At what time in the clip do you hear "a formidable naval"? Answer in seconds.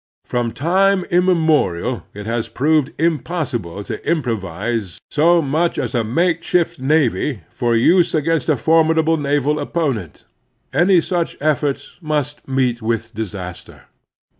8.49-9.59